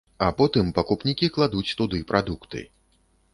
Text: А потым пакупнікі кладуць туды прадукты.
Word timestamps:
А 0.27 0.27
потым 0.37 0.71
пакупнікі 0.77 1.29
кладуць 1.35 1.75
туды 1.83 2.01
прадукты. 2.13 2.65